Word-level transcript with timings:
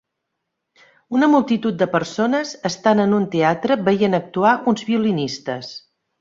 Una 1.17 1.27
multitud 1.33 1.77
de 1.81 1.87
persones 1.95 2.53
estan 2.71 3.03
en 3.05 3.13
un 3.19 3.29
teatre 3.37 3.79
veient 3.91 4.19
actuar 4.21 4.55
uns 4.73 4.87
violinistes. 4.89 5.71